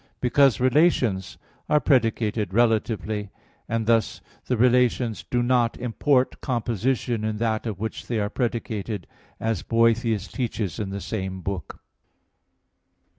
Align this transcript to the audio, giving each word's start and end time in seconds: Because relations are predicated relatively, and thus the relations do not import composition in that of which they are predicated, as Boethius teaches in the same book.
Because 0.19 0.59
relations 0.59 1.37
are 1.69 1.79
predicated 1.79 2.55
relatively, 2.55 3.29
and 3.69 3.85
thus 3.85 4.19
the 4.47 4.57
relations 4.57 5.21
do 5.29 5.43
not 5.43 5.77
import 5.77 6.41
composition 6.41 7.23
in 7.23 7.37
that 7.37 7.67
of 7.67 7.79
which 7.79 8.07
they 8.07 8.19
are 8.19 8.31
predicated, 8.31 9.05
as 9.39 9.61
Boethius 9.61 10.27
teaches 10.27 10.79
in 10.79 10.89
the 10.89 11.01
same 11.01 11.41
book. 11.41 11.79